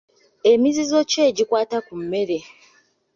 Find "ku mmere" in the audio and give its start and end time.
1.85-2.37